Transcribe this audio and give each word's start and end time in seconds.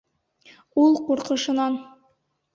Ул 0.85 0.97
ҡурҡышынан: 1.11 1.79